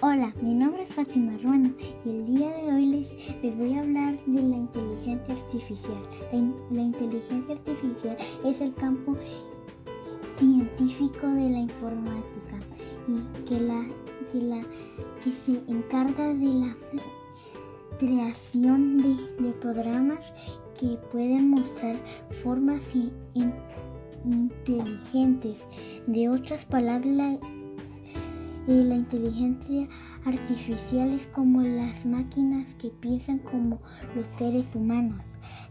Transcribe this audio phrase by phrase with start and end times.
[0.00, 1.70] Hola, mi nombre es Fátima Ruano
[2.04, 6.02] y el día de hoy les, les voy a hablar de la inteligencia artificial.
[6.70, 9.16] La, inteligencia artificial es el campo
[10.38, 12.58] científico de la informática
[13.06, 13.86] y que, la,
[14.32, 14.62] que, la,
[15.22, 16.76] que se encarga de la
[17.98, 20.20] creación de, de programas
[20.78, 21.96] que pueden mostrar
[22.42, 22.80] formas
[24.24, 25.56] inteligentes.
[26.08, 27.38] De otras palabras,
[28.66, 29.88] la inteligencia
[30.24, 33.78] artificial es como las máquinas que piensan como
[34.14, 35.20] los seres humanos.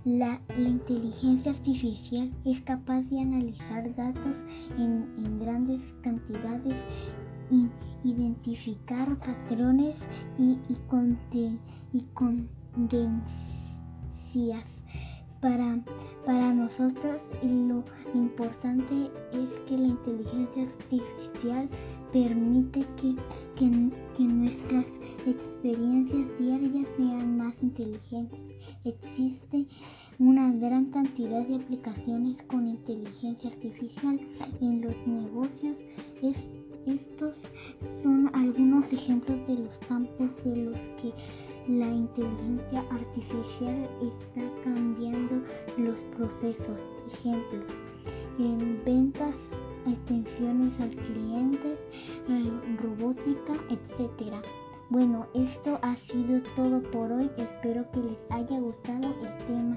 [0.06, 4.36] La, inteligencia artificial es capaz de analizar datos
[4.78, 6.76] en, grandes cantidades,
[7.50, 7.70] y
[8.04, 9.96] identificar patrones
[10.38, 10.78] y, y,
[11.94, 12.06] y
[15.42, 15.80] Para,
[16.26, 21.70] para nosotros lo importante es que la inteligencia artificial
[22.14, 23.16] permite que,
[23.58, 24.86] que, nuestras
[25.26, 28.40] experiencias diarias sean más inteligentes.
[28.86, 29.66] Existe
[30.20, 34.20] una gran cantidad de aplicaciones con inteligencia artificial
[34.62, 35.76] en los negocios.
[36.86, 37.36] estos
[38.04, 41.14] son algunos ejemplos de los campos de los que
[41.68, 45.42] la inteligencia artificial está cambiando
[45.78, 46.78] los procesos.
[47.14, 47.66] Ejemplos,
[48.38, 49.34] en ventas,
[49.88, 51.78] extensiones al cliente,
[52.82, 54.34] robótica, etc.
[54.90, 57.30] Bueno, esto ha sido todo por hoy.
[57.38, 59.76] Espero que les haya gustado el tema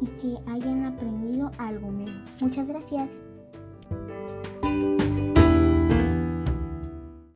[0.00, 2.18] y que hayan aprendido algo nuevo.
[2.40, 3.08] Muchas gracias.